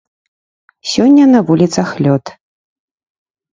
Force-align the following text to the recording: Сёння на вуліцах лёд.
Сёння 0.93 1.23
на 1.35 1.39
вуліцах 1.51 1.89
лёд. 2.07 2.35